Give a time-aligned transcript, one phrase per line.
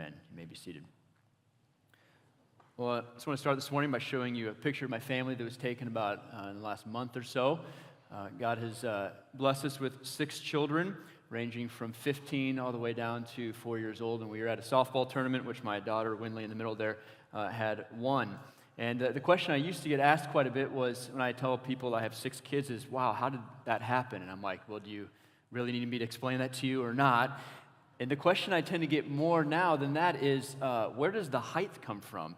[0.00, 0.14] Amen.
[0.30, 0.82] You may be seated.
[2.78, 4.98] Well, I just want to start this morning by showing you a picture of my
[4.98, 7.60] family that was taken about uh, in the last month or so.
[8.10, 10.96] Uh, God has uh, blessed us with six children,
[11.28, 14.22] ranging from 15 all the way down to four years old.
[14.22, 16.96] And we were at a softball tournament, which my daughter, Winley, in the middle there,
[17.34, 18.38] uh, had won.
[18.78, 21.32] And uh, the question I used to get asked quite a bit was when I
[21.32, 24.22] tell people I have six kids is, wow, how did that happen?
[24.22, 25.10] And I'm like, well, do you
[25.52, 27.38] really need me to explain that to you or not?
[28.00, 31.28] And the question I tend to get more now than that is, uh, where does
[31.28, 32.34] the height come from?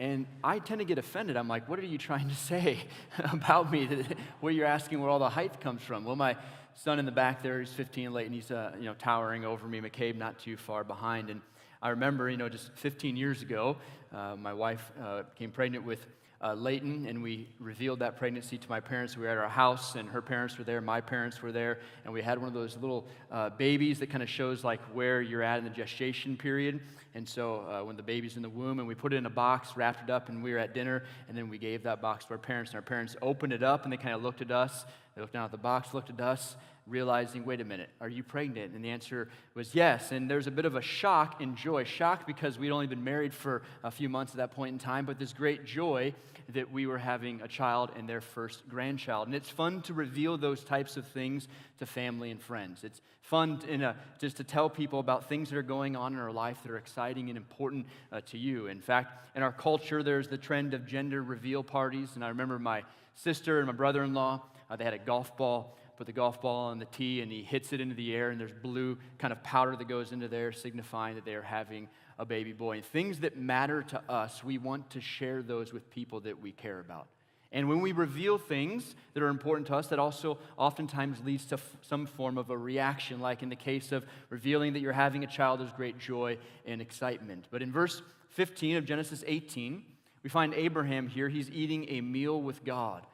[0.00, 1.36] And I tend to get offended.
[1.36, 2.80] I'm like, what are you trying to say
[3.32, 3.88] about me?
[4.40, 6.04] Where you're asking where all the height comes from?
[6.04, 6.36] Well, my
[6.74, 9.66] son in the back there, he's 15 late, and he's uh, you know towering over
[9.66, 9.80] me.
[9.80, 11.30] McCabe not too far behind.
[11.30, 11.40] And
[11.80, 13.76] I remember, you know, just 15 years ago,
[14.12, 16.04] uh, my wife uh, became pregnant with
[16.42, 19.16] uh, Leighton, and we revealed that pregnancy to my parents.
[19.16, 22.12] We were at our house, and her parents were there, my parents were there, and
[22.12, 25.42] we had one of those little uh, babies that kind of shows like where you're
[25.42, 26.80] at in the gestation period.
[27.14, 29.30] And so uh, when the baby's in the womb, and we put it in a
[29.30, 32.26] box, wrapped it up, and we were at dinner, and then we gave that box
[32.26, 34.50] to our parents, and our parents opened it up, and they kind of looked at
[34.50, 34.84] us.
[35.16, 38.22] They looked down at the box, looked at us, realizing, wait a minute, are you
[38.22, 38.74] pregnant?
[38.74, 40.12] And the answer was yes.
[40.12, 41.84] And there's a bit of a shock and joy.
[41.84, 45.04] Shock because we'd only been married for a few months at that point in time,
[45.06, 46.14] but this great joy
[46.50, 49.26] that we were having a child and their first grandchild.
[49.26, 52.84] And it's fun to reveal those types of things to family and friends.
[52.84, 56.30] It's fun a, just to tell people about things that are going on in our
[56.30, 58.68] life that are exciting and important uh, to you.
[58.68, 62.10] In fact, in our culture, there's the trend of gender reveal parties.
[62.14, 62.84] And I remember my
[63.16, 66.40] sister and my brother in law, uh, they had a golf ball put the golf
[66.40, 69.32] ball on the tee and he hits it into the air and there's blue kind
[69.32, 72.76] of powder that goes into there signifying that they are having a baby boy.
[72.76, 76.52] And things that matter to us we want to share those with people that we
[76.52, 77.08] care about.
[77.52, 81.54] And when we reveal things that are important to us that also oftentimes leads to
[81.54, 85.24] f- some form of a reaction like in the case of revealing that you're having
[85.24, 87.46] a child there's great joy and excitement.
[87.50, 89.82] But in verse 15 of genesis 18
[90.22, 91.30] we find abraham here.
[91.30, 93.06] He's eating a meal with god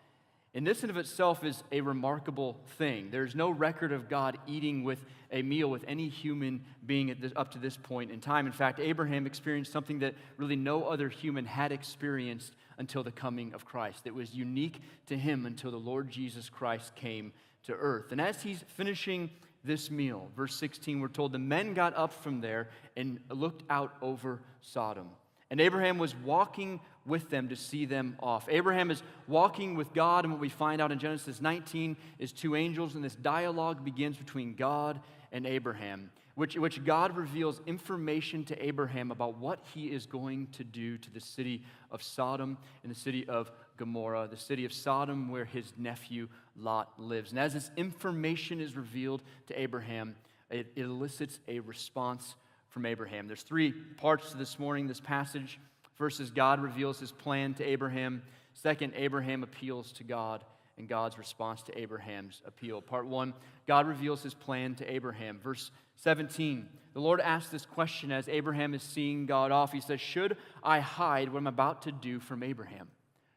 [0.54, 3.10] and this in of itself is a remarkable thing.
[3.10, 7.52] There's no record of God eating with a meal with any human being this, up
[7.52, 8.46] to this point in time.
[8.46, 13.54] In fact, Abraham experienced something that really no other human had experienced until the coming
[13.54, 14.06] of Christ.
[14.06, 17.32] It was unique to him until the Lord Jesus Christ came
[17.64, 18.12] to earth.
[18.12, 19.30] And as he's finishing
[19.64, 23.94] this meal, verse 16, we're told the men got up from there and looked out
[24.02, 25.08] over Sodom.
[25.52, 28.48] And Abraham was walking with them to see them off.
[28.48, 32.56] Abraham is walking with God, and what we find out in Genesis 19 is two
[32.56, 34.98] angels, and this dialogue begins between God
[35.30, 40.64] and Abraham, which, which God reveals information to Abraham about what he is going to
[40.64, 45.30] do to the city of Sodom and the city of Gomorrah, the city of Sodom
[45.30, 47.30] where his nephew Lot lives.
[47.30, 50.16] And as this information is revealed to Abraham,
[50.48, 52.36] it elicits a response
[52.72, 53.26] from Abraham.
[53.26, 55.60] There's three parts to this morning, this passage.
[55.94, 58.22] First is God reveals his plan to Abraham.
[58.54, 60.42] Second, Abraham appeals to God
[60.78, 62.80] and God's response to Abraham's appeal.
[62.80, 63.34] Part one,
[63.66, 65.38] God reveals his plan to Abraham.
[65.38, 69.70] Verse 17, the Lord asks this question as Abraham is seeing God off.
[69.70, 72.88] He says, Should I hide what I'm about to do from Abraham?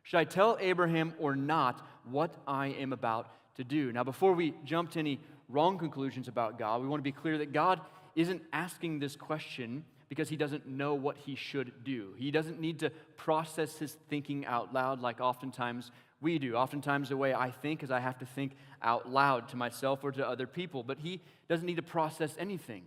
[0.03, 3.91] Should I tell Abraham or not what I am about to do?
[3.91, 5.19] Now, before we jump to any
[5.49, 7.81] wrong conclusions about God, we want to be clear that God
[8.15, 12.13] isn't asking this question because he doesn't know what he should do.
[12.17, 16.55] He doesn't need to process his thinking out loud like oftentimes we do.
[16.55, 20.11] Oftentimes, the way I think is I have to think out loud to myself or
[20.13, 22.83] to other people, but he doesn't need to process anything.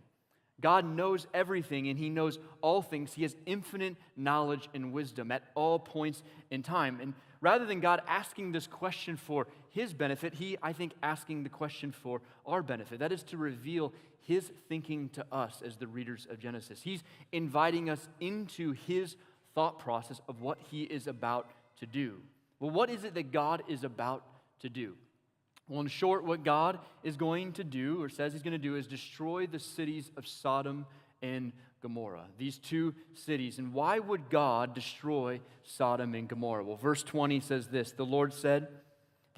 [0.61, 3.13] God knows everything and he knows all things.
[3.13, 6.99] He has infinite knowledge and wisdom at all points in time.
[7.01, 11.49] And rather than God asking this question for his benefit, he, I think, asking the
[11.49, 12.99] question for our benefit.
[12.99, 13.93] That is to reveal
[14.25, 16.83] his thinking to us as the readers of Genesis.
[16.83, 17.03] He's
[17.33, 19.17] inviting us into his
[19.55, 22.21] thought process of what he is about to do.
[22.61, 24.25] Well, what is it that God is about
[24.61, 24.95] to do?
[25.69, 28.77] Well, in short, what God is going to do, or says he's going to do,
[28.77, 30.87] is destroy the cities of Sodom
[31.23, 31.53] and
[31.83, 33.59] Gomorrah, these two cities.
[33.59, 36.65] And why would God destroy Sodom and Gomorrah?
[36.65, 38.69] Well, verse 20 says this The Lord said,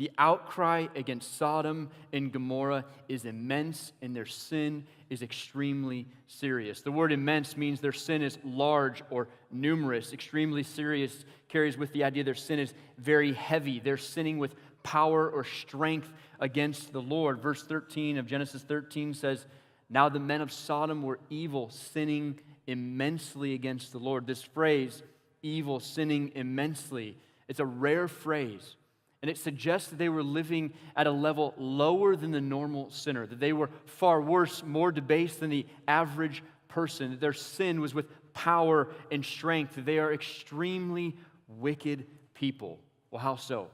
[0.00, 6.80] The outcry against Sodom and Gomorrah is immense, and their sin is extremely serious.
[6.80, 10.14] The word immense means their sin is large or numerous.
[10.14, 13.78] Extremely serious carries with the idea their sin is very heavy.
[13.78, 17.38] They're sinning with power or strength against the Lord.
[17.38, 19.44] Verse 13 of Genesis 13 says,
[19.90, 24.26] Now the men of Sodom were evil, sinning immensely against the Lord.
[24.26, 25.02] This phrase,
[25.42, 27.18] evil, sinning immensely,
[27.48, 28.76] it's a rare phrase.
[29.22, 33.26] And it suggests that they were living at a level lower than the normal sinner,
[33.26, 37.10] that they were far worse, more debased than the average person.
[37.10, 39.74] That their sin was with power and strength.
[39.74, 41.16] that They are extremely
[41.48, 42.78] wicked people.
[43.10, 43.68] Well, how so?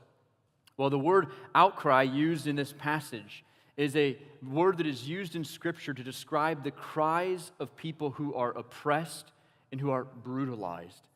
[0.77, 3.45] Well, the word outcry used in this passage
[3.77, 8.35] is a word that is used in Scripture to describe the cries of people who
[8.35, 9.33] are oppressed
[9.71, 11.09] and who are brutalized.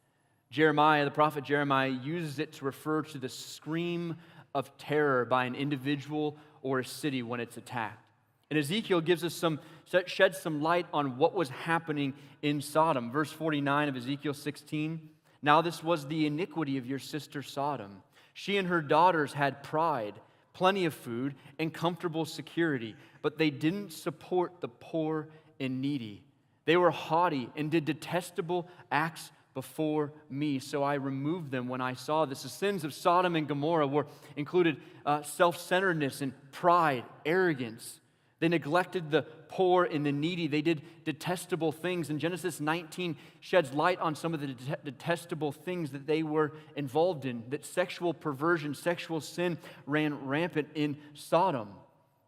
[0.51, 4.17] Jeremiah, the prophet Jeremiah, uses it to refer to the scream
[4.55, 8.05] of terror by an individual or a city when it's attacked.
[8.51, 9.61] And Ezekiel gives us some,
[10.07, 13.13] sheds some light on what was happening in Sodom.
[13.13, 15.01] Verse 49 of Ezekiel 16
[15.41, 18.03] Now this was the iniquity of your sister Sodom.
[18.35, 20.15] She and her daughters had pride,
[20.53, 25.29] plenty of food, and comfortable security, but they didn't support the poor
[25.61, 26.25] and needy.
[26.65, 30.59] They were haughty and did detestable acts before me.
[30.59, 32.43] So I removed them when I saw this.
[32.43, 34.07] The sins of Sodom and Gomorrah were
[34.37, 38.01] included uh, self centeredness and pride, arrogance.
[38.41, 40.47] They neglected the poor and the needy.
[40.47, 42.09] They did detestable things.
[42.09, 46.53] And Genesis 19 sheds light on some of the det- detestable things that they were
[46.75, 47.43] involved in.
[47.51, 51.69] That sexual perversion, sexual sin ran rampant in Sodom.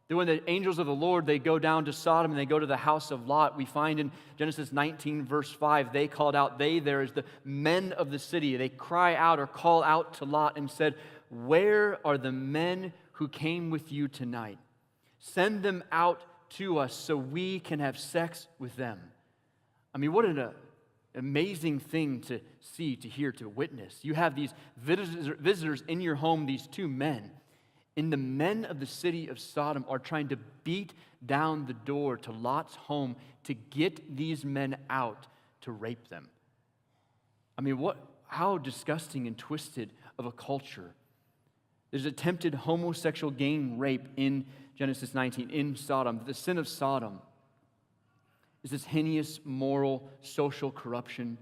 [0.08, 2.58] That when the angels of the Lord they go down to Sodom and they go
[2.58, 6.58] to the house of Lot, we find in Genesis 19, verse 5, they called out,
[6.58, 8.56] they there is the men of the city.
[8.56, 10.96] They cry out or call out to Lot and said,
[11.30, 14.58] Where are the men who came with you tonight?
[15.18, 16.20] Send them out
[16.56, 19.00] to us so we can have sex with them.
[19.94, 20.52] I mean, what an uh,
[21.14, 23.98] amazing thing to see, to hear, to witness.
[24.02, 27.30] You have these visitors in your home, these two men,
[27.96, 30.94] and the men of the city of Sodom are trying to beat
[31.24, 35.26] down the door to Lot's home to get these men out
[35.62, 36.28] to rape them.
[37.58, 40.94] I mean, what, how disgusting and twisted of a culture.
[41.90, 44.46] There's attempted homosexual gang rape in
[44.76, 46.20] Genesis 19 in Sodom.
[46.24, 47.20] The sin of Sodom
[48.64, 51.36] is this heinous moral, social corruption.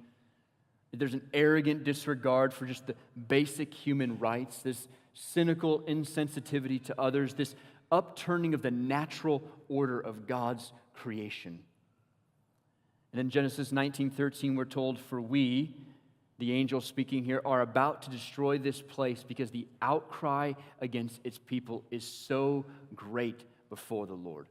[0.92, 2.96] There's an arrogant disregard for just the
[3.28, 7.54] basic human rights, this cynical insensitivity to others, this
[7.90, 11.60] upturning of the natural order of God's creation.
[13.12, 15.74] And in Genesis 19:13 we're told for we
[16.38, 21.36] the angels speaking here are about to destroy this place because the outcry against its
[21.36, 22.64] people is so
[22.96, 24.48] great before the Lord.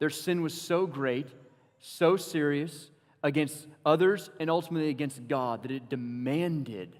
[0.00, 1.28] Their sin was so great,
[1.78, 2.90] so serious
[3.22, 6.96] against others and ultimately against God that it demanded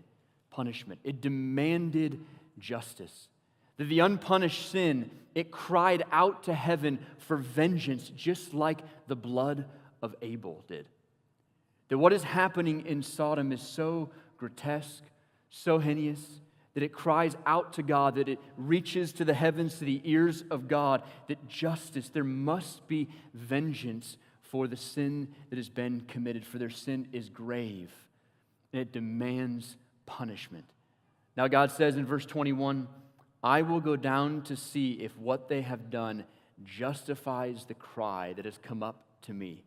[0.51, 1.01] punishment.
[1.03, 2.21] It demanded
[2.59, 3.29] justice.
[3.77, 9.67] That the unpunished sin, it cried out to heaven for vengeance, just like the blood
[10.01, 10.87] of Abel did.
[11.89, 15.03] That what is happening in Sodom is so grotesque,
[15.51, 16.21] so heinous,
[16.75, 20.43] that it cries out to God, that it reaches to the heavens, to the ears
[20.51, 26.45] of God, that justice, there must be vengeance for the sin that has been committed,
[26.45, 27.93] for their sin is grave,
[28.73, 30.65] and it demands punishment.
[31.37, 32.89] Now, God says in verse 21
[33.43, 36.25] I will go down to see if what they have done
[36.65, 39.65] justifies the cry that has come up to me.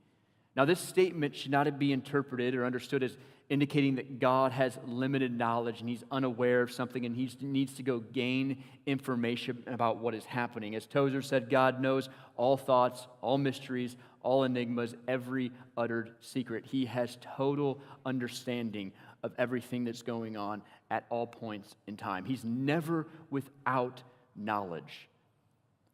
[0.55, 3.15] Now, this statement should not be interpreted or understood as
[3.49, 7.83] indicating that God has limited knowledge and he's unaware of something and he needs to
[7.83, 10.75] go gain information about what is happening.
[10.75, 16.65] As Tozer said, God knows all thoughts, all mysteries, all enigmas, every uttered secret.
[16.65, 18.91] He has total understanding
[19.23, 22.25] of everything that's going on at all points in time.
[22.25, 24.03] He's never without
[24.35, 25.09] knowledge.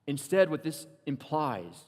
[0.08, 1.86] Instead, what this implies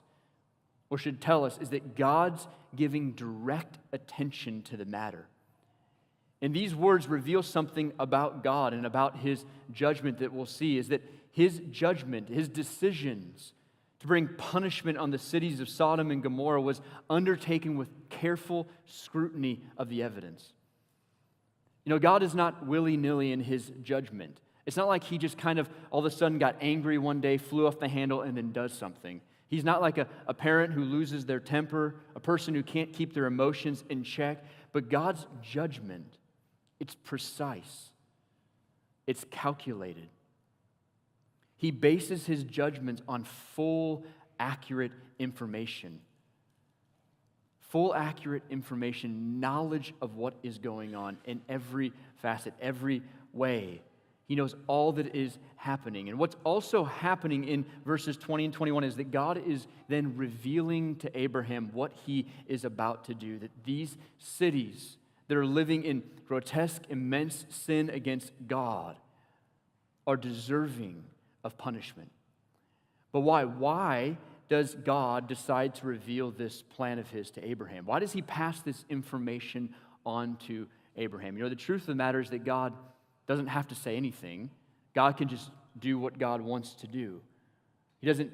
[0.90, 5.26] or should tell us is that God's giving direct attention to the matter.
[6.42, 10.90] And these words reveal something about God and about his judgment that we'll see is
[10.90, 13.54] that his judgment, his decisions
[14.00, 19.64] to bring punishment on the cities of Sodom and Gomorrah was undertaken with careful scrutiny
[19.78, 20.54] of the evidence.
[21.86, 24.42] You know, God is not willy nilly in his judgment.
[24.66, 27.38] It's not like he just kind of all of a sudden got angry one day,
[27.38, 29.22] flew off the handle, and then does something.
[29.48, 33.14] He's not like a, a parent who loses their temper, a person who can't keep
[33.14, 34.44] their emotions in check.
[34.72, 36.18] But God's judgment,
[36.80, 37.92] it's precise,
[39.06, 40.10] it's calculated.
[41.58, 44.04] He bases his judgments on full,
[44.40, 46.02] accurate information.
[47.76, 51.92] Full, accurate information, knowledge of what is going on in every
[52.22, 53.02] facet, every
[53.34, 53.82] way.
[54.30, 56.08] He knows all that is happening.
[56.08, 60.96] And what's also happening in verses 20 and 21 is that God is then revealing
[61.00, 63.40] to Abraham what he is about to do.
[63.40, 64.96] That these cities
[65.28, 68.96] that are living in grotesque, immense sin against God
[70.08, 71.04] are deserving
[71.44, 72.10] of punishment.
[73.12, 73.44] But why?
[73.44, 74.16] Why
[74.48, 77.86] does God decide to reveal this plan of his to Abraham?
[77.86, 79.74] Why does he pass this information
[80.06, 81.38] on to Abraham?
[81.38, 82.74] You know, the truth of the matter is that God
[83.28, 84.50] doesn't have to say anything,
[84.94, 85.50] God can just
[85.80, 87.22] do what God wants to do.
[88.00, 88.32] He doesn't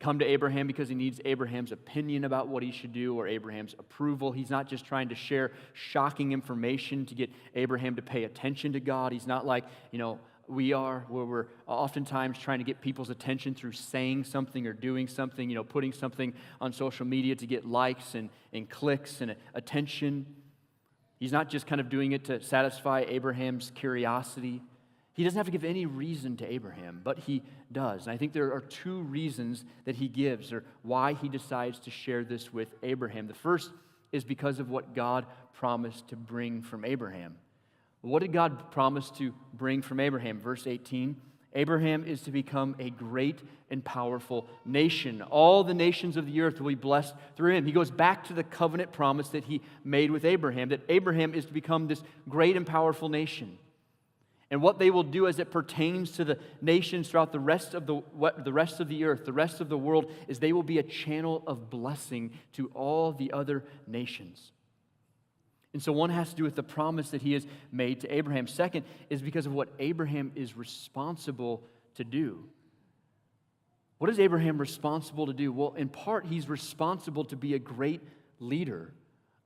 [0.00, 3.74] come to Abraham because he needs Abraham's opinion about what he should do or Abraham's
[3.78, 4.32] approval.
[4.32, 8.80] He's not just trying to share shocking information to get Abraham to pay attention to
[8.80, 9.12] God.
[9.12, 10.18] He's not like, you know,
[10.48, 15.06] we are, where we're oftentimes trying to get people's attention through saying something or doing
[15.08, 19.34] something, you know, putting something on social media to get likes and, and clicks and
[19.54, 20.26] attention.
[21.18, 24.62] He's not just kind of doing it to satisfy Abraham's curiosity.
[25.14, 28.06] He doesn't have to give any reason to Abraham, but he does.
[28.06, 31.90] And I think there are two reasons that he gives or why he decides to
[31.90, 33.26] share this with Abraham.
[33.26, 33.70] The first
[34.10, 37.36] is because of what God promised to bring from Abraham.
[38.02, 40.38] What did God promise to bring from Abraham?
[40.38, 41.16] Verse 18
[41.54, 43.38] Abraham is to become a great
[43.70, 45.20] and powerful nation.
[45.20, 47.66] All the nations of the earth will be blessed through him.
[47.66, 51.44] He goes back to the covenant promise that he made with Abraham that Abraham is
[51.44, 53.58] to become this great and powerful nation.
[54.50, 57.86] And what they will do as it pertains to the nations throughout the rest of
[57.86, 60.62] the, what, the rest of the earth, the rest of the world, is they will
[60.62, 64.52] be a channel of blessing to all the other nations.
[65.72, 68.46] And so one has to do with the promise that he has made to Abraham.
[68.46, 71.62] Second is because of what Abraham is responsible
[71.94, 72.44] to do.
[73.98, 75.52] What is Abraham responsible to do?
[75.52, 78.02] Well, in part, he's responsible to be a great
[78.40, 78.92] leader,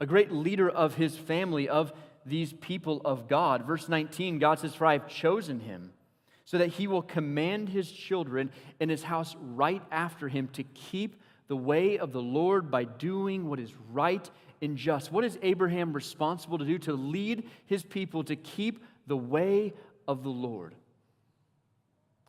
[0.00, 1.92] a great leader of his family, of
[2.25, 3.66] these people of God.
[3.66, 5.92] Verse 19, God says, For I have chosen him
[6.45, 11.21] so that he will command his children in his house right after him to keep
[11.49, 14.28] the way of the Lord by doing what is right
[14.62, 15.12] and just.
[15.12, 16.78] What is Abraham responsible to do?
[16.78, 19.72] To lead his people to keep the way
[20.08, 20.75] of the Lord,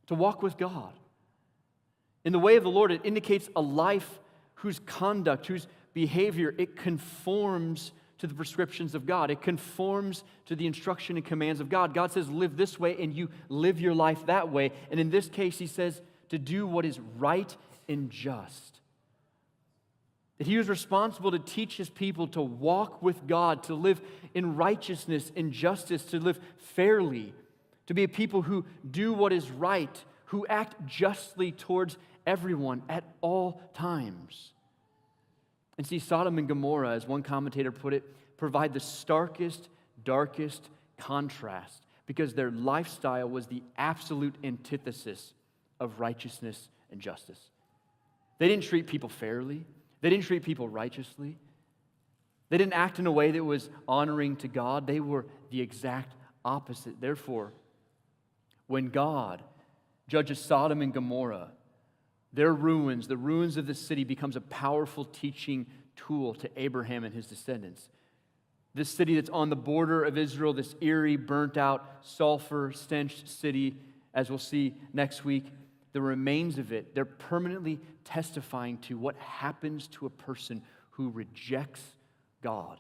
[0.07, 0.93] to walk with God.
[2.25, 4.19] In the way of the Lord, it indicates a life
[4.55, 9.29] whose conduct, whose behavior, it conforms to the prescriptions of God.
[9.29, 11.93] It conforms to the instruction and commands of God.
[11.93, 14.71] God says, live this way, and you live your life that way.
[14.89, 17.55] And in this case, he says, to do what is right
[17.87, 18.79] and just.
[20.37, 24.01] That he was responsible to teach his people to walk with God, to live
[24.33, 27.33] in righteousness and justice, to live fairly,
[27.87, 33.03] to be a people who do what is right, who act justly towards everyone at
[33.21, 34.51] all times.
[35.77, 38.03] And see, Sodom and Gomorrah, as one commentator put it,
[38.37, 39.69] provide the starkest,
[40.03, 45.33] darkest contrast because their lifestyle was the absolute antithesis
[45.79, 47.39] of righteousness and justice.
[48.39, 49.65] They didn't treat people fairly.
[50.01, 51.37] They didn't treat people righteously.
[52.49, 54.87] They didn't act in a way that was honoring to God.
[54.87, 56.13] They were the exact
[56.45, 57.01] opposite.
[57.01, 57.51] Therefore,
[58.67, 59.41] when God
[60.07, 61.49] judges Sodom and Gomorrah,
[62.31, 67.13] their ruins, the ruins of the city, becomes a powerful teaching tool to Abraham and
[67.13, 67.89] his descendants.
[68.75, 73.77] This city that's on the border of Israel, this eerie, burnt out, sulfur stench city,
[74.13, 75.47] as we'll see next week,
[75.93, 81.81] the remains of it, they're permanently testifying to what happens to a person who rejects
[82.41, 82.77] God,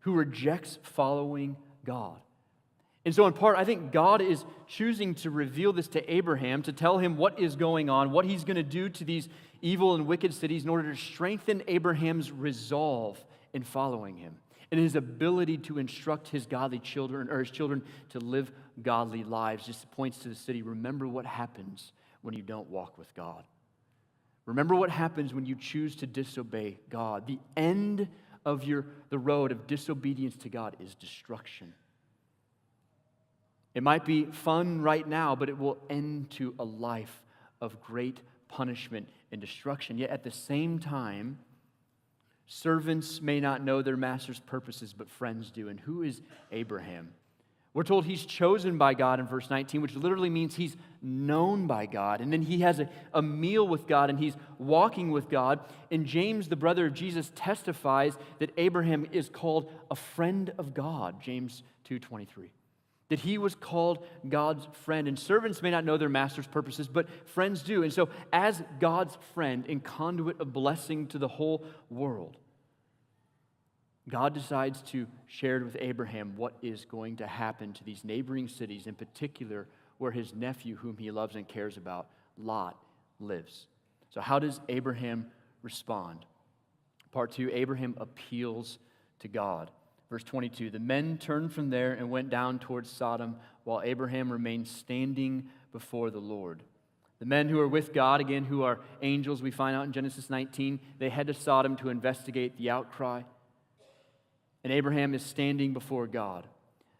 [0.00, 2.20] who rejects following God.
[3.04, 6.72] And so, in part, I think God is choosing to reveal this to Abraham to
[6.72, 9.28] tell him what is going on, what he's going to do to these
[9.60, 13.22] evil and wicked cities in order to strengthen Abraham's resolve
[13.52, 14.36] in following him
[14.72, 18.50] and his ability to instruct his godly children or his children to live
[18.82, 19.66] godly lives.
[19.66, 20.62] Just points to the city.
[20.62, 23.44] Remember what happens when you don't walk with God.
[24.46, 27.26] Remember what happens when you choose to disobey God.
[27.26, 28.08] The end
[28.46, 31.74] of your, the road of disobedience to God is destruction.
[33.74, 37.22] It might be fun right now, but it will end to a life
[37.60, 39.98] of great punishment and destruction.
[39.98, 41.38] Yet at the same time,
[42.46, 45.68] Servants may not know their master's purposes, but friends do.
[45.68, 46.20] And who is
[46.50, 47.12] Abraham?
[47.74, 51.86] We're told he's chosen by God in verse 19, which literally means he's known by
[51.86, 52.20] God.
[52.20, 55.60] And then he has a, a meal with God and he's walking with God.
[55.90, 61.22] And James, the brother of Jesus, testifies that Abraham is called a friend of God,
[61.22, 62.50] James 2:23.
[63.12, 65.06] That he was called God's friend.
[65.06, 67.82] And servants may not know their master's purposes, but friends do.
[67.82, 72.38] And so, as God's friend and conduit of blessing to the whole world,
[74.08, 78.86] God decides to share with Abraham what is going to happen to these neighboring cities,
[78.86, 79.66] in particular,
[79.98, 82.06] where his nephew, whom he loves and cares about,
[82.38, 82.78] Lot,
[83.20, 83.66] lives.
[84.08, 85.26] So, how does Abraham
[85.60, 86.24] respond?
[87.10, 88.78] Part two Abraham appeals
[89.18, 89.70] to God.
[90.12, 94.68] Verse 22 The men turned from there and went down towards Sodom, while Abraham remained
[94.68, 96.62] standing before the Lord.
[97.18, 100.28] The men who are with God, again, who are angels, we find out in Genesis
[100.28, 103.22] 19, they head to Sodom to investigate the outcry.
[104.62, 106.44] And Abraham is standing before God.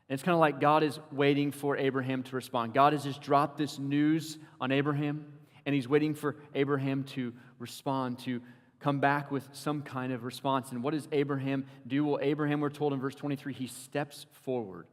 [0.09, 2.73] And it's kind of like God is waiting for Abraham to respond.
[2.73, 5.27] God has just dropped this news on Abraham,
[5.67, 8.41] and he's waiting for Abraham to respond, to
[8.83, 10.73] come back with some kind of response.
[10.73, 12.05] And what does Abraham do?
[12.05, 14.87] Well, Abraham, we're told in verse 23, he steps forward.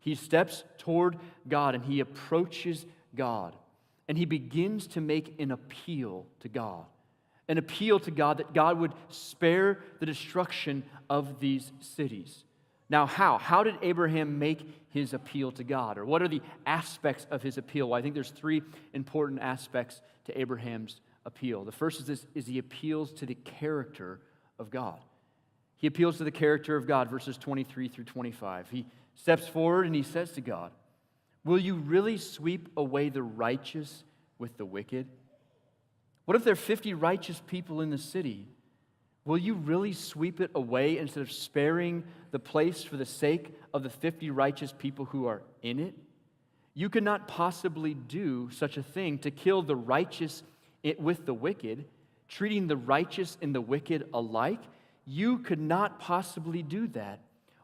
[0.00, 1.16] He steps toward
[1.48, 3.56] God and he approaches God.
[4.08, 6.84] And he begins to make an appeal to God.
[7.48, 12.44] An appeal to God that God would spare the destruction of these cities.
[12.90, 13.38] Now, how?
[13.38, 14.60] How did Abraham make
[14.90, 15.98] his appeal to God?
[15.98, 17.88] Or what are the aspects of his appeal?
[17.88, 18.62] Well, I think there's three
[18.92, 21.64] important aspects to Abraham's appeal.
[21.64, 24.20] The first is this is he appeals to the character
[24.58, 24.98] of God.
[25.76, 28.70] He appeals to the character of God, verses 23 through 25.
[28.70, 30.72] He steps forward and he says to God,
[31.44, 34.02] Will you really sweep away the righteous
[34.38, 35.06] with the wicked?
[36.24, 38.48] What if there are 50 righteous people in the city?
[39.26, 43.82] Will you really sweep it away instead of sparing the place for the sake of
[43.82, 45.94] the 50 righteous people who are in it?
[46.74, 50.42] You could not possibly do such a thing to kill the righteous
[50.84, 51.86] it with the wicked,
[52.28, 54.60] treating the righteous and the wicked alike,
[55.04, 57.18] you could not possibly do that.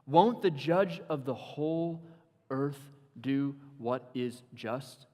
[0.06, 2.02] Won't the judge of the whole
[2.50, 2.80] earth
[3.20, 5.06] do what is just?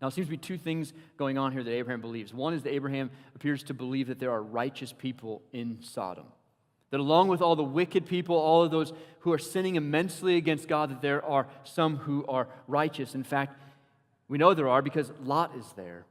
[0.00, 2.32] Now, it seems to be two things going on here that Abraham believes.
[2.32, 6.26] One is that Abraham appears to believe that there are righteous people in Sodom.
[6.90, 10.68] That along with all the wicked people, all of those who are sinning immensely against
[10.68, 13.14] God, that there are some who are righteous.
[13.14, 13.60] In fact,
[14.28, 16.06] we know there are because Lot is there.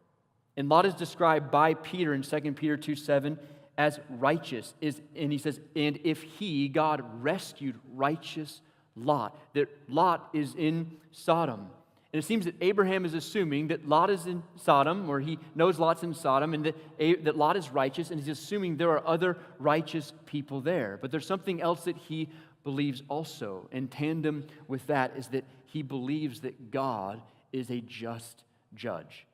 [0.57, 3.39] And Lot is described by Peter in 2 Peter 2 7
[3.77, 4.73] as righteous.
[4.81, 8.61] Is, and he says, and if he, God, rescued righteous
[8.95, 11.67] Lot, that Lot is in Sodom.
[12.13, 15.77] And it seems that Abraham is assuming that Lot is in Sodom, or he knows
[15.77, 19.37] Lot's in Sodom, and that, that Lot is righteous, and he's assuming there are other
[19.59, 20.97] righteous people there.
[20.99, 22.29] But there's something else that he
[22.63, 23.67] believes also.
[23.71, 29.27] In tandem with that is that he believes that God is a just judge.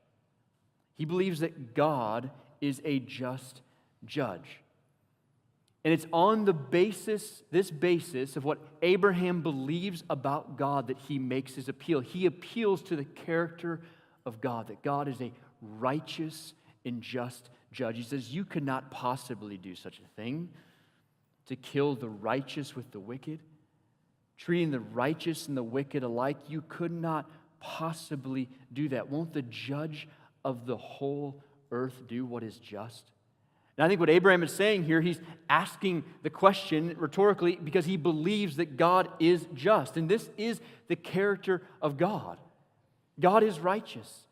[1.04, 3.60] He believes that God is a just
[4.06, 4.62] judge.
[5.84, 11.20] And it's on the basis, this basis of what Abraham believes about God that he
[11.20, 12.00] makes his appeal.
[12.00, 13.82] He appeals to the character
[14.26, 16.54] of God, that God is a righteous
[16.86, 17.98] and just judge.
[17.98, 20.48] He says, You could not possibly do such a thing
[21.48, 23.42] to kill the righteous with the wicked.
[24.38, 29.10] Treating the righteous and the wicked alike, you could not possibly do that.
[29.10, 30.08] Won't the judge
[30.44, 33.12] of the whole earth do what is just?
[33.78, 37.98] And I think what Abraham is saying here, he's asking the question rhetorically because he
[37.98, 39.98] believes that God is just.
[39.98, 42.38] And this is the character of God.
[43.20, 44.28] God is righteous.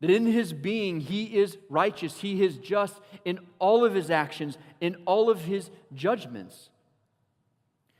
[0.00, 2.20] That in his being, he is righteous.
[2.20, 6.68] He is just in all of his actions, in all of his judgments.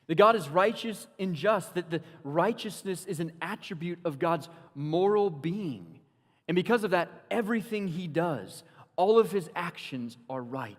[0.09, 5.31] That God is righteous and just, that the righteousness is an attribute of God's moral
[5.31, 6.01] being.
[6.49, 8.63] And because of that, everything he does,
[8.97, 10.77] all of his actions are right.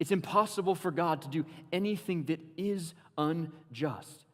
[0.00, 4.24] It's impossible for God to do anything that is unjust.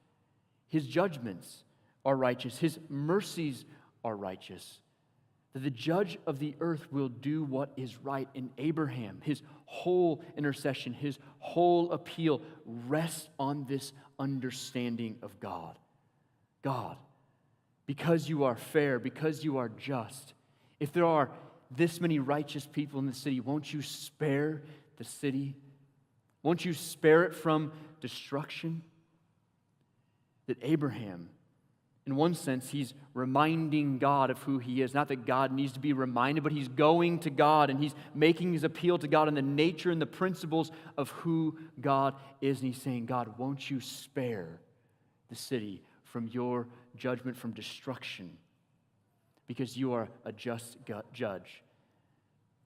[0.69, 1.65] His judgments
[2.05, 3.65] are righteous, his mercies
[4.05, 4.81] are righteous.
[5.53, 9.21] That the judge of the earth will do what is right in Abraham.
[9.25, 15.79] His whole intercession, his whole appeal rests on this understanding of God.
[16.63, 16.97] God,
[17.89, 20.35] because you are fair, because you are just,
[20.79, 21.31] if there are
[21.71, 24.63] this many righteous people in the city, won't you spare
[24.99, 25.57] the city?
[26.43, 27.73] Won't you spare it from
[28.03, 28.83] destruction?
[30.49, 31.31] That Abraham,
[32.05, 34.93] in one sense, he's reminding God of who he is.
[34.93, 38.53] Not that God needs to be reminded, but he's going to God and he's making
[38.53, 42.61] his appeal to God in the nature and the principles of who God is.
[42.61, 44.61] And he's saying, God, won't you spare
[45.31, 46.67] the city from your
[46.99, 48.37] judgment, from destruction,
[49.47, 50.77] because you are a just
[51.13, 51.63] judge.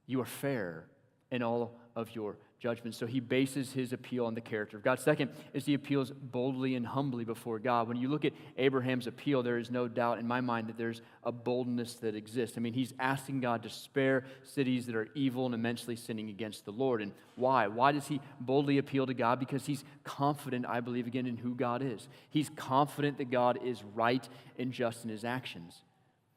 [0.06, 0.86] You are fair
[1.30, 2.96] in all of your judgments.
[2.96, 5.00] So he bases his appeal on the character of God.
[5.00, 7.88] Second is he appeals boldly and humbly before God.
[7.88, 11.02] When you look at Abraham's appeal, there is no doubt in my mind that there's
[11.24, 12.56] a boldness that exists.
[12.56, 16.64] I mean, he's asking God to spare cities that are evil and immensely sinning against
[16.64, 17.02] the Lord.
[17.02, 17.66] And why?
[17.66, 19.40] Why does he boldly appeal to God?
[19.40, 22.06] Because he's confident, I believe, again, in who God is.
[22.30, 25.82] He's confident that God is right and just in his actions.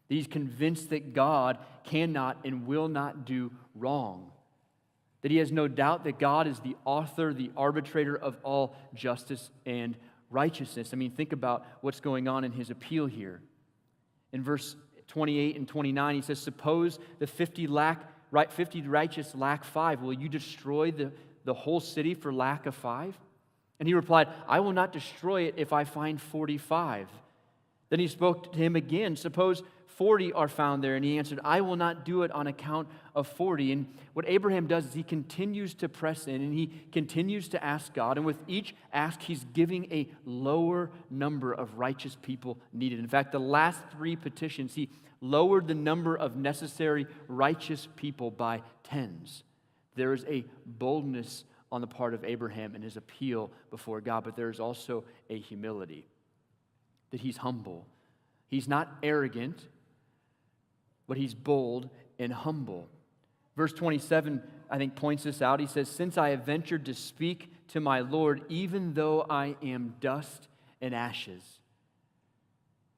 [0.10, 4.32] He's convinced that God cannot and will not do wrong
[5.26, 9.50] that he has no doubt that God is the author, the arbitrator of all justice
[9.66, 9.98] and
[10.30, 10.92] righteousness.
[10.94, 13.42] I mean, think about what's going on in his appeal here.
[14.34, 14.76] In verse
[15.08, 16.14] 28 and 29.
[16.14, 20.04] He says, Suppose the 50, lack, right, 50 righteous lack five.
[20.04, 21.12] Will you destroy the,
[21.44, 23.18] the whole city for lack of five?
[23.80, 27.08] And he replied, I will not destroy it if I find 45.
[27.90, 29.16] Then he spoke to him again.
[29.16, 30.96] Suppose 40 are found there.
[30.96, 33.72] And he answered, I will not do it on account of 40.
[33.72, 37.94] And what Abraham does is he continues to press in and he continues to ask
[37.94, 38.18] God.
[38.18, 43.00] And with each ask, he's giving a lower number of righteous people needed.
[43.00, 44.90] In fact, the last three petitions, he
[45.22, 49.44] lowered the number of necessary righteous people by tens.
[49.96, 54.36] There is a boldness on the part of Abraham in his appeal before God, but
[54.36, 56.06] there is also a humility
[57.12, 57.88] that he's humble.
[58.48, 59.68] He's not arrogant,
[61.08, 61.90] but he's bold
[62.20, 62.88] and humble.
[63.56, 65.60] Verse 27, I think, points this out.
[65.60, 69.96] He says, Since I have ventured to speak to my Lord, even though I am
[70.00, 70.48] dust
[70.82, 71.42] and ashes.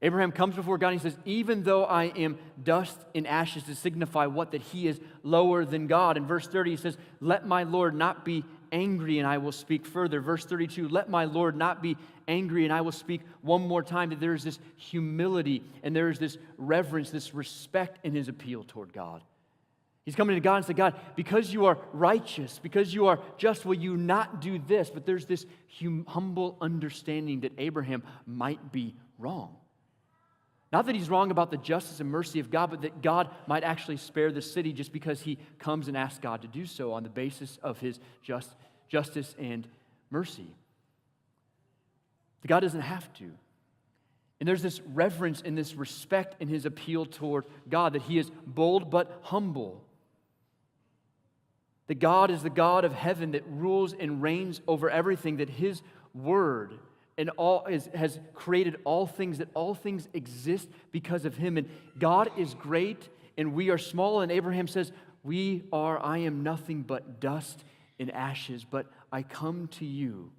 [0.02, 3.76] Abraham comes before God and he says, Even though I am dust and ashes, to
[3.76, 4.52] signify what?
[4.52, 6.18] That he is lower than God.
[6.18, 9.86] In verse 30, he says, Let my Lord not be angry and I will speak
[9.86, 10.22] further.
[10.22, 14.10] Verse 32, let my Lord not be angry and I will speak one more time.
[14.10, 18.64] That there is this humility and there is this reverence, this respect in his appeal
[18.64, 19.24] toward God.
[20.06, 23.66] He's coming to God and saying, God, because you are righteous, because you are just,
[23.66, 24.90] will you not do this?
[24.90, 25.46] But there's this
[25.82, 29.58] hum- humble understanding that Abraham might be wrong.
[30.72, 33.64] Not that he's wrong about the justice and mercy of God, but that God might
[33.64, 37.04] actually spare the city just because he comes and asks God to do so on
[37.04, 38.54] the basis of his just,
[38.90, 39.66] justice and
[40.10, 40.48] mercy.
[42.42, 43.32] That God doesn't have to.
[44.40, 48.30] And there's this reverence and this respect in his appeal toward God that he is
[48.46, 49.84] bold but humble.
[51.88, 55.82] That God is the God of heaven that rules and reigns over everything, that his
[56.14, 56.78] word
[57.18, 61.58] and all is, has created all things, that all things exist because of him.
[61.58, 64.22] And God is great and we are small.
[64.22, 64.92] And Abraham says,
[65.24, 67.64] We are, I am nothing but dust
[68.00, 70.32] and ashes, but I come to you.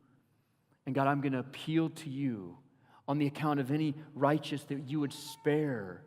[0.87, 2.57] And God, I'm going to appeal to you
[3.09, 6.03] on the account of any righteous that you would spare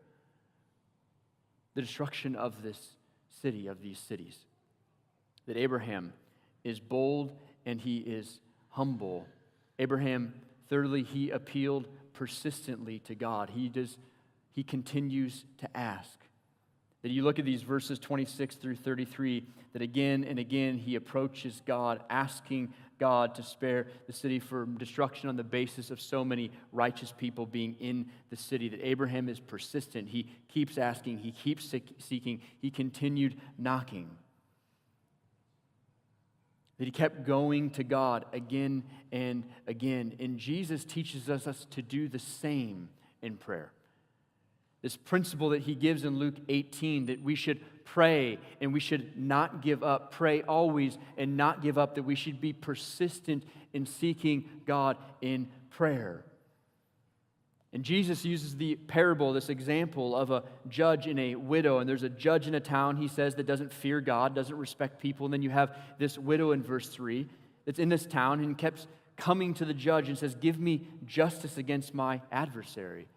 [1.74, 2.80] the destruction of this
[3.42, 4.38] city, of these cities.
[5.48, 6.14] That Abraham
[6.64, 7.34] is bold
[7.66, 9.26] and he is humble.
[9.80, 10.34] Abraham
[10.72, 13.50] Thirdly, he appealed persistently to God.
[13.50, 13.98] He, does,
[14.54, 16.18] he continues to ask.
[17.02, 21.62] That you look at these verses 26 through 33, that again and again he approaches
[21.66, 26.52] God, asking God to spare the city from destruction on the basis of so many
[26.72, 28.70] righteous people being in the city.
[28.70, 30.08] That Abraham is persistent.
[30.08, 34.10] He keeps asking, he keeps seeking, he continued knocking
[36.82, 40.16] that he kept going to God again and again.
[40.20, 42.90] And Jesus teaches us, us to do the same
[43.22, 43.72] in prayer.
[44.82, 49.16] This principle that he gives in Luke 18 that we should pray and we should
[49.16, 53.86] not give up, pray always and not give up, that we should be persistent in
[53.86, 56.26] seeking God in prayer.
[57.74, 61.80] And Jesus uses the parable, this example of a judge and a widow.
[61.80, 65.02] And there's a judge in a town, he says, that doesn't fear God, doesn't respect
[65.02, 65.26] people.
[65.26, 67.30] And then you have this widow in verse 3
[67.66, 71.58] that's in this town and keeps coming to the judge and says, Give me justice
[71.58, 73.08] against my adversary.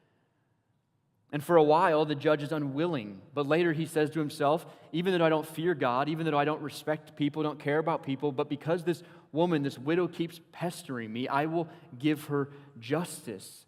[1.33, 3.21] And for a while, the judge is unwilling.
[3.35, 6.45] But later he says to himself, Even though I don't fear God, even though I
[6.45, 11.12] don't respect people, don't care about people, but because this woman, this widow, keeps pestering
[11.12, 13.64] me, I will give her justice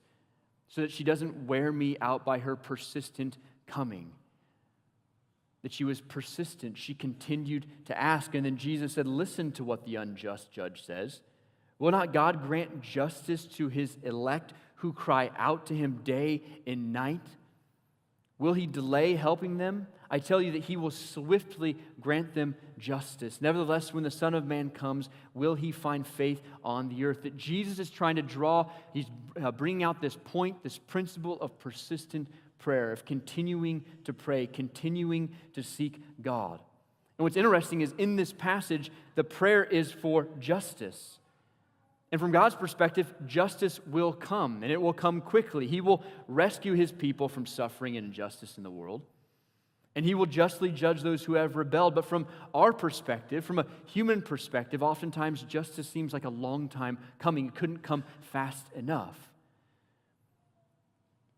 [0.68, 4.12] so that she doesn't wear me out by her persistent coming.
[5.62, 6.76] That she was persistent.
[6.78, 8.34] She continued to ask.
[8.34, 11.20] And then Jesus said, Listen to what the unjust judge says.
[11.78, 16.92] Will not God grant justice to his elect who cry out to him day and
[16.92, 17.26] night?
[18.38, 19.86] Will he delay helping them?
[20.10, 23.40] I tell you that he will swiftly grant them justice.
[23.40, 27.22] Nevertheless, when the Son of Man comes, will he find faith on the earth?
[27.22, 29.06] That Jesus is trying to draw, he's
[29.42, 35.30] uh, bringing out this point, this principle of persistent prayer, of continuing to pray, continuing
[35.54, 36.60] to seek God.
[37.18, 41.18] And what's interesting is in this passage, the prayer is for justice.
[42.12, 45.66] And from God's perspective, justice will come, and it will come quickly.
[45.66, 49.02] He will rescue his people from suffering and injustice in the world
[49.96, 51.94] and he will justly judge those who have rebelled.
[51.94, 56.98] But from our perspective, from a human perspective, oftentimes justice seems like a long time
[57.18, 57.46] coming.
[57.46, 59.18] It couldn't come fast enough.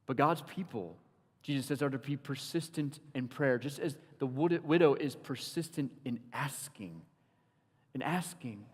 [0.07, 0.97] But God's people,
[1.43, 6.19] Jesus says, are to be persistent in prayer, just as the widow is persistent in
[6.33, 7.01] asking.
[7.95, 8.65] In asking.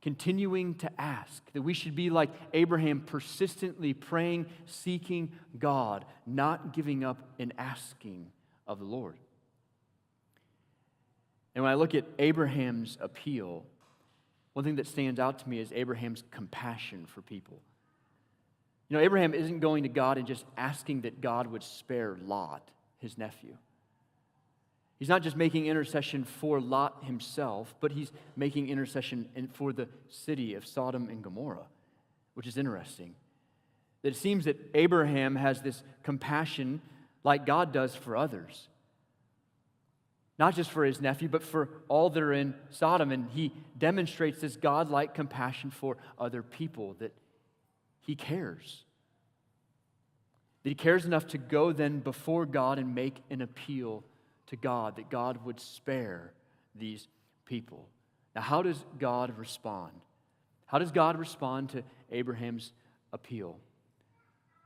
[0.00, 7.04] continuing to ask, that we should be like Abraham, persistently praying, seeking God, not giving
[7.04, 8.30] up in asking
[8.68, 9.16] of the Lord.
[11.54, 13.64] And when I look at Abraham's appeal,
[14.52, 17.58] one thing that stands out to me is Abraham's compassion for people.
[18.88, 22.70] You know, Abraham isn't going to God and just asking that God would spare Lot,
[22.98, 23.56] his nephew.
[24.98, 30.54] He's not just making intercession for Lot himself, but he's making intercession for the city
[30.54, 31.66] of Sodom and Gomorrah,
[32.34, 33.14] which is interesting.
[34.02, 36.80] That it seems that Abraham has this compassion
[37.24, 38.68] like God does for others.
[40.38, 43.10] Not just for his nephew, but for all that are in Sodom.
[43.10, 47.12] And he demonstrates this God-like compassion for other people, that
[48.00, 48.84] he cares.
[50.62, 54.04] That he cares enough to go then before God and make an appeal
[54.46, 56.32] to God that God would spare
[56.74, 57.08] these
[57.44, 57.88] people.
[58.36, 59.92] Now, how does God respond?
[60.66, 62.72] How does God respond to Abraham's
[63.12, 63.58] appeal?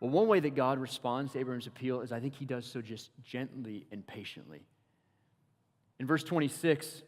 [0.03, 2.83] Well, one way that God responds to Abraham's appeal is I think he does so
[2.83, 4.67] just gently and patiently.
[6.01, 7.03] In verse 26,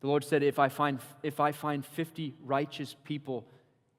[0.00, 3.48] the Lord said, If I find, if I find 50 righteous people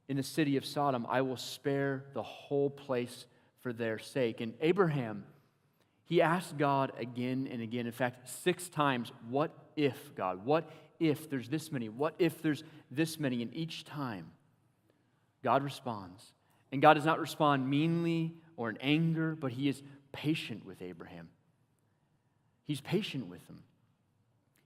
[0.07, 3.25] in the city of Sodom, I will spare the whole place
[3.59, 4.39] for their sake.
[4.39, 5.25] And Abraham
[6.05, 10.45] he asked God again and again, in fact, six times, What if, God?
[10.45, 10.69] What
[11.01, 11.89] if there's this many?
[11.89, 13.41] What if there's this many?
[13.41, 14.31] And each time,
[15.43, 16.31] God responds.
[16.71, 19.81] And God does not respond meanly or in anger, but He is
[20.11, 21.29] patient with Abraham.
[22.71, 23.63] He's patient with him.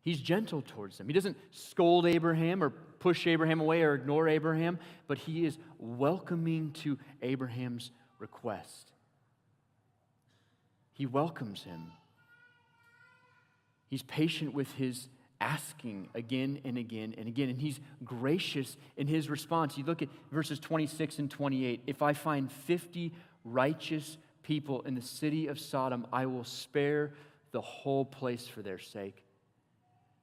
[0.04, 1.08] He's gentle towards them.
[1.08, 6.72] He doesn't scold Abraham or push Abraham away or ignore Abraham, but he is welcoming
[6.84, 7.90] to Abraham's
[8.20, 8.92] request.
[10.94, 11.92] He welcomes him.
[13.90, 15.08] He's patient with his
[15.42, 17.50] asking again and again and again.
[17.50, 19.78] And he's gracious in his response.
[19.78, 21.82] You look at verses 26 and 28.
[21.88, 27.14] If I find 50 righteous people in the city of Sodom, I will spare
[27.52, 29.24] the whole place for their sake.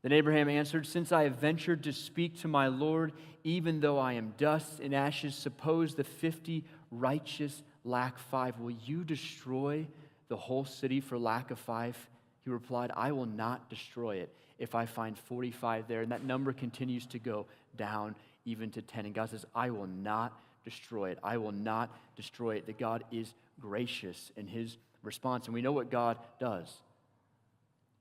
[0.02, 3.12] Then Abraham answered, Since I have ventured to speak to my Lord,
[3.44, 8.58] even though I am dust and ashes, suppose the 50 righteous lack five.
[8.58, 9.86] Will you destroy
[10.28, 11.96] the whole city for lack of five?
[12.44, 16.02] He replied, I will not destroy it if I find 45 there.
[16.02, 19.06] And that number continues to go down even to 10.
[19.06, 20.32] And God says, I will not
[20.64, 21.18] destroy it.
[21.22, 22.66] I will not destroy it.
[22.66, 25.46] That God is gracious in his response.
[25.46, 26.72] And we know what God does.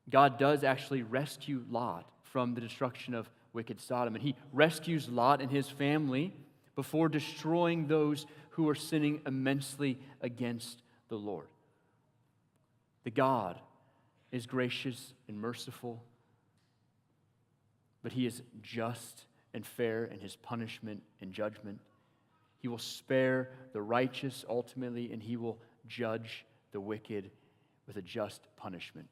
[0.10, 4.16] God does actually rescue Lot from the destruction of wicked Sodom.
[4.16, 6.34] And he rescues Lot and his family
[6.76, 11.48] before destroying those who are sinning immensely against the Lord.
[13.04, 13.60] The God
[14.32, 16.02] is gracious and merciful,
[18.04, 21.80] but he is just and fair in his punishment and judgment.
[22.60, 27.30] He will spare the righteous ultimately, and he will judge the wicked
[27.88, 29.08] with a just punishment.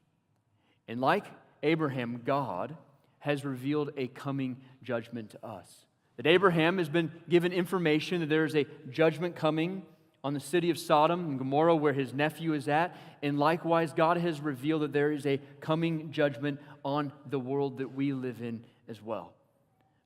[0.88, 1.26] And like
[1.62, 2.76] Abraham, God
[3.18, 5.86] has revealed a coming judgment to us.
[6.16, 9.82] That Abraham has been given information that there is a judgment coming
[10.22, 12.96] on the city of Sodom and Gomorrah, where his nephew is at.
[13.22, 17.94] And likewise, God has revealed that there is a coming judgment on the world that
[17.94, 19.32] we live in as well.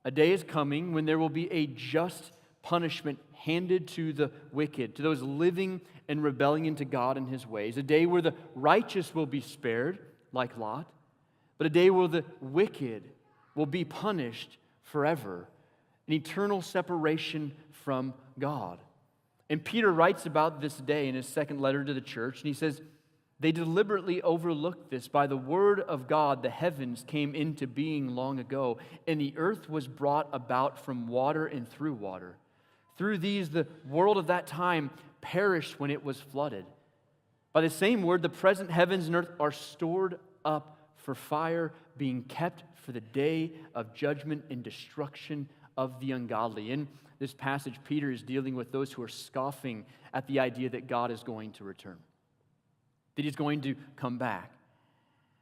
[0.04, 4.96] A day is coming when there will be a just punishment handed to the wicked,
[4.96, 7.76] to those living in rebellion to God and his ways.
[7.76, 9.98] A day where the righteous will be spared,
[10.32, 10.86] like Lot,
[11.58, 13.04] but a day where the wicked
[13.54, 15.48] will be punished forever,
[16.06, 18.78] an eternal separation from God.
[19.48, 22.54] And Peter writes about this day in his second letter to the church, and he
[22.54, 22.80] says,
[23.44, 25.06] They deliberately overlooked this.
[25.06, 29.68] By the word of God, the heavens came into being long ago, and the earth
[29.68, 32.38] was brought about from water and through water.
[32.96, 34.88] Through these, the world of that time
[35.20, 36.64] perished when it was flooded.
[37.52, 42.22] By the same word, the present heavens and earth are stored up for fire, being
[42.22, 46.70] kept for the day of judgment and destruction of the ungodly.
[46.70, 50.86] In this passage, Peter is dealing with those who are scoffing at the idea that
[50.86, 51.98] God is going to return,
[53.16, 54.50] that he's going to come back.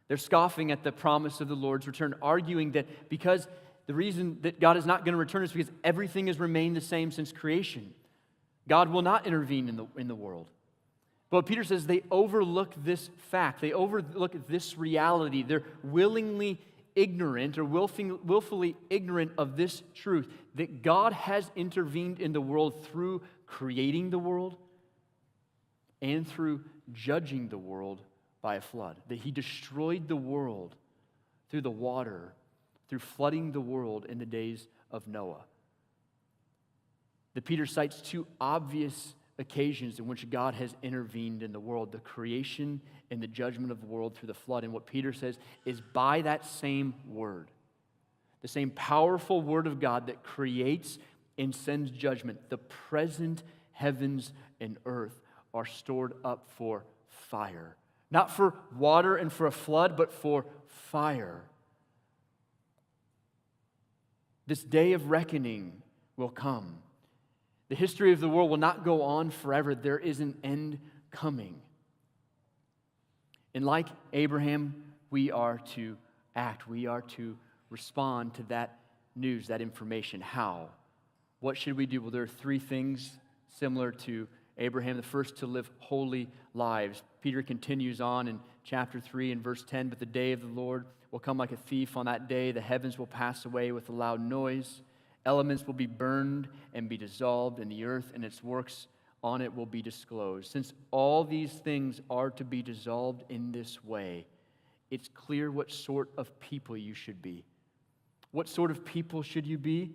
[0.08, 3.46] They're scoffing at the promise of the Lord's return, arguing that because
[3.86, 6.80] the reason that God is not going to return is because everything has remained the
[6.80, 7.94] same since creation.
[8.68, 10.48] God will not intervene in the, in the world.
[11.30, 15.42] But Peter says they overlook this fact, they overlook this reality.
[15.42, 16.60] They're willingly
[16.94, 23.22] ignorant or willfully ignorant of this truth that God has intervened in the world through
[23.46, 24.56] creating the world
[26.02, 26.60] and through
[26.92, 28.00] judging the world
[28.40, 28.96] by a flood.
[29.08, 30.74] That He destroyed the world
[31.50, 32.32] through the water,
[32.88, 35.44] through flooding the world in the days of Noah.
[37.34, 41.98] that Peter cites two obvious occasions in which God has intervened in the world the
[41.98, 44.64] creation and the judgment of the world through the flood.
[44.64, 47.50] And what Peter says is by that same word,
[48.42, 50.98] the same powerful word of God that creates
[51.38, 53.42] and sends judgment, the present
[53.72, 55.18] heavens and earth
[55.54, 57.76] are stored up for fire.
[58.10, 60.44] Not for water and for a flood, but for
[60.90, 61.42] fire.
[64.46, 65.82] This day of reckoning
[66.16, 66.78] will come.
[67.68, 69.74] The history of the world will not go on forever.
[69.74, 70.78] There is an end
[71.10, 71.60] coming.
[73.54, 74.74] And like Abraham,
[75.10, 75.96] we are to
[76.34, 77.36] act, we are to
[77.70, 78.78] respond to that
[79.14, 80.20] news, that information.
[80.20, 80.68] How?
[81.40, 82.00] What should we do?
[82.00, 83.10] Well, there are three things
[83.58, 84.26] similar to
[84.58, 84.96] Abraham.
[84.96, 87.02] The first, to live holy lives.
[87.20, 90.86] Peter continues on in chapter 3 and verse 10 But the day of the Lord
[91.10, 91.96] will come like a thief.
[91.96, 94.82] On that day, the heavens will pass away with a loud noise
[95.24, 98.88] Elements will be burned and be dissolved, and the earth and its works
[99.22, 100.50] on it will be disclosed.
[100.50, 104.26] Since all these things are to be dissolved in this way,
[104.90, 107.44] it's clear what sort of people you should be.
[108.32, 109.92] What sort of people should you be?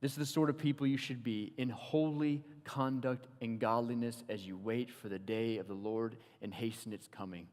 [0.00, 4.46] This is the sort of people you should be in holy conduct and godliness as
[4.46, 7.46] you wait for the day of the Lord and hasten its coming.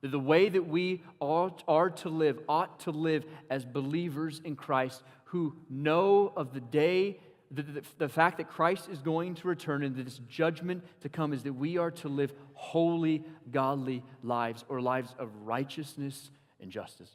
[0.00, 4.56] That the way that we ought, are to live ought to live as believers in
[4.56, 9.48] Christ who know of the day, the, the, the, fact that Christ is going to
[9.48, 14.64] return and this judgment to come is that we are to live holy, godly lives
[14.68, 17.10] or lives of righteousness and justice.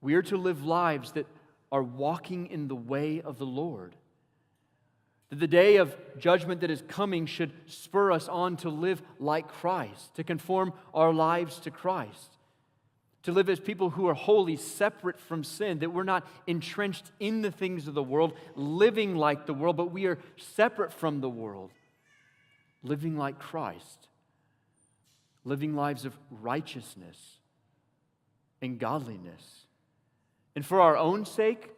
[0.00, 1.26] We are to live lives that
[1.74, 3.94] are walking in the way of the Lord.
[5.28, 9.48] That the day of judgment that is coming should spur us on to live like
[9.48, 12.34] Christ, to conform our lives to Christ
[13.24, 17.40] to live as people who are wholly separate from sin, that we're not entrenched in
[17.40, 21.30] the things of the world, living like the world, but we are separate from the
[21.30, 21.70] world,
[22.82, 24.08] living like Christ,
[25.42, 27.38] living lives of righteousness
[28.60, 29.63] and godliness.
[30.54, 31.70] And for our own sake,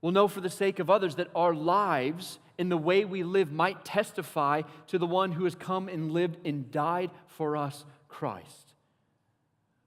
[0.00, 3.50] we'll know for the sake of others that our lives and the way we live
[3.50, 8.74] might testify to the one who has come and lived and died for us, Christ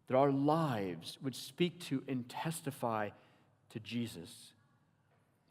[0.08, 3.10] that our lives would speak to and testify
[3.70, 4.54] to Jesus.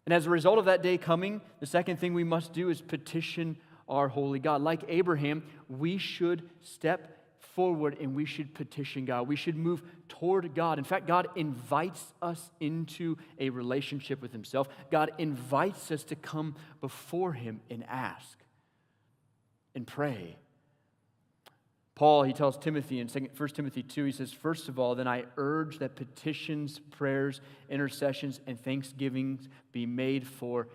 [0.06, 2.80] And as a result of that day coming, the second thing we must do is
[2.80, 4.62] petition our holy God.
[4.62, 7.15] Like Abraham, we should step
[7.54, 9.28] forward and we should petition God.
[9.28, 10.78] We should move toward God.
[10.78, 14.68] In fact, God invites us into a relationship with Himself.
[14.90, 18.38] God invites us to come before Him and ask
[19.74, 20.36] and pray
[21.96, 25.24] Paul, he tells Timothy in 1 Timothy 2, he says, First of all, then I
[25.38, 30.68] urge that petitions, prayers, intercessions, and thanksgivings be made for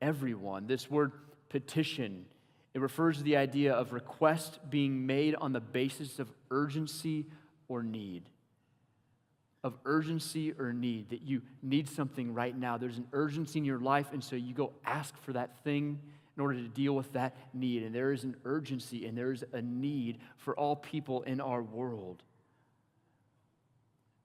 [0.00, 0.68] everyone.
[0.68, 1.10] This word
[1.48, 2.26] petition,
[2.74, 7.26] it refers to the idea of request being made on the basis of urgency
[7.68, 8.24] or need.
[9.64, 12.76] Of urgency or need, that you need something right now.
[12.76, 15.98] There's an urgency in your life, and so you go ask for that thing
[16.36, 17.82] in order to deal with that need.
[17.82, 21.60] And there is an urgency and there is a need for all people in our
[21.60, 22.22] world.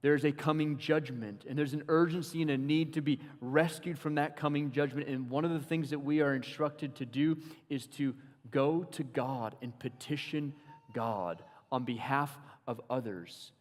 [0.00, 4.16] There's a coming judgment, and there's an urgency and a need to be rescued from
[4.16, 5.08] that coming judgment.
[5.08, 7.38] And one of the things that we are instructed to do
[7.70, 8.14] is to
[8.50, 10.54] go to God and petition
[10.92, 13.52] God on behalf of others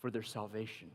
[0.00, 0.90] for their salvation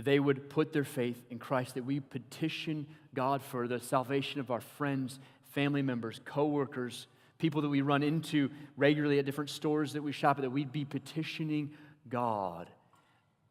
[0.00, 4.40] that they would put their faith in Christ, that we petition God for the salvation
[4.40, 5.18] of our friends,
[5.50, 7.06] family members, coworkers,
[7.38, 10.72] people that we run into regularly at different stores that we shop at, that we'd
[10.72, 11.70] be petitioning
[12.08, 12.70] God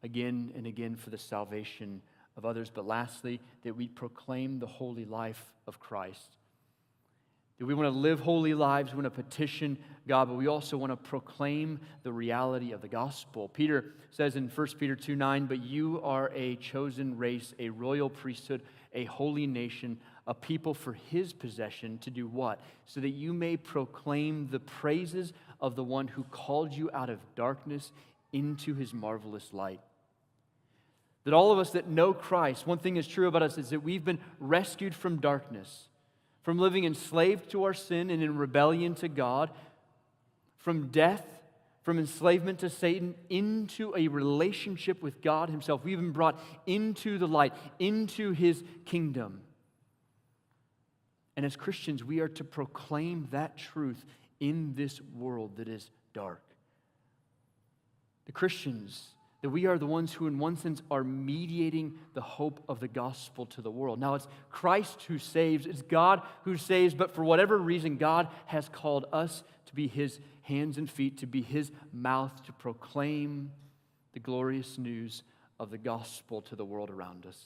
[0.02, 2.02] again and again for the salvation
[2.38, 2.72] of others.
[2.74, 6.38] But lastly, that we proclaim the holy life of Christ.
[7.60, 10.92] We want to live holy lives, we want to petition God, but we also want
[10.92, 13.50] to proclaim the reality of the gospel.
[13.50, 18.10] Peter says in 1 Peter 2 9, but you are a chosen race, a royal
[18.10, 22.62] priesthood, a holy nation, a people for his possession to do what?
[22.86, 27.20] So that you may proclaim the praises of the one who called you out of
[27.36, 27.92] darkness
[28.32, 29.82] into his marvelous light.
[31.26, 33.84] That all of us that know Christ, one thing is true about us is that
[33.84, 35.89] we've been rescued from darkness
[36.42, 39.50] from living enslaved to our sin and in rebellion to God,
[40.58, 41.26] from death,
[41.84, 45.84] from enslavement to Satan, into a relationship with God Himself.
[45.84, 49.42] We've been brought into the light, into His kingdom.
[51.36, 54.04] And as Christians, we are to proclaim that truth
[54.40, 56.44] in this world that is dark.
[58.26, 59.08] The Christians
[59.42, 62.90] That we are the ones who, in one sense, are mediating the hope of the
[62.90, 64.00] gospel to the world.
[64.00, 68.68] Now, it's Christ who saves, it's God who saves, but for whatever reason, God has
[68.68, 73.52] called us to be his hands and feet, to be his mouth, to proclaim
[74.14, 75.24] the glorious news
[75.58, 77.46] of the gospel to the world around us.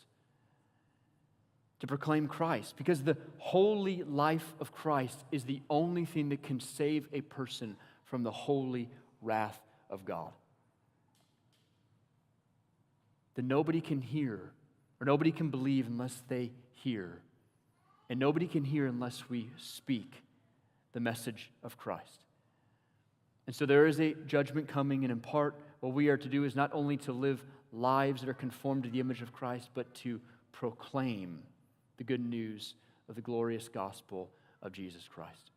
[1.82, 6.60] To proclaim Christ, because the holy life of Christ is the only thing that can
[6.60, 7.76] save a person
[8.06, 8.90] from the holy
[9.22, 9.60] wrath
[9.92, 10.32] of God
[13.36, 14.52] that nobody can hear
[15.00, 17.20] or nobody can believe unless they hear.
[18.10, 20.24] And nobody can hear unless we speak
[20.94, 22.26] the message of Christ.
[23.48, 26.46] And so there is a judgment coming, and in part, what we are to do
[26.46, 29.94] is not only to live lives that are conformed to the image of Christ, but
[29.96, 30.22] to
[30.52, 31.40] proclaim
[31.98, 32.76] the good news
[33.10, 34.30] of the glorious gospel
[34.62, 35.52] of Jesus Christ.